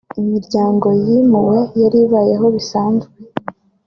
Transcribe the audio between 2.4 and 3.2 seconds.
bisanzwe